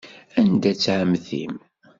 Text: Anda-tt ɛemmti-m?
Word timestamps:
Anda-tt 0.39 0.91
ɛemmti-m? 0.99 1.53